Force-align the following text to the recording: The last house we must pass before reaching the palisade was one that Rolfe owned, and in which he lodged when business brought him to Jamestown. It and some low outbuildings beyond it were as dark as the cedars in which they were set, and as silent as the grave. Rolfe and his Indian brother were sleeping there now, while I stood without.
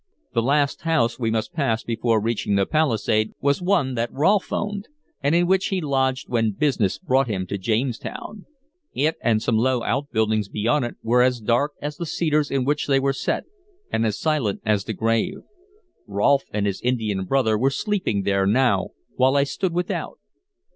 The 0.33 0.41
last 0.41 0.81
house 0.81 1.19
we 1.19 1.29
must 1.29 1.53
pass 1.53 1.83
before 1.83 2.19
reaching 2.19 2.55
the 2.55 2.65
palisade 2.65 3.33
was 3.39 3.61
one 3.61 3.93
that 3.93 4.11
Rolfe 4.11 4.51
owned, 4.51 4.87
and 5.21 5.35
in 5.35 5.45
which 5.45 5.67
he 5.67 5.79
lodged 5.79 6.27
when 6.27 6.53
business 6.53 6.97
brought 6.97 7.27
him 7.27 7.45
to 7.45 7.57
Jamestown. 7.59 8.47
It 8.95 9.17
and 9.21 9.43
some 9.43 9.57
low 9.59 9.83
outbuildings 9.83 10.49
beyond 10.49 10.85
it 10.85 10.95
were 11.03 11.21
as 11.21 11.39
dark 11.39 11.73
as 11.83 11.97
the 11.97 12.07
cedars 12.07 12.49
in 12.49 12.65
which 12.65 12.87
they 12.87 12.99
were 12.99 13.13
set, 13.13 13.43
and 13.91 14.03
as 14.03 14.17
silent 14.19 14.61
as 14.65 14.85
the 14.85 14.93
grave. 14.93 15.41
Rolfe 16.07 16.45
and 16.51 16.65
his 16.65 16.81
Indian 16.81 17.25
brother 17.25 17.55
were 17.55 17.69
sleeping 17.69 18.23
there 18.23 18.47
now, 18.47 18.93
while 19.17 19.35
I 19.35 19.43
stood 19.43 19.71
without. 19.71 20.17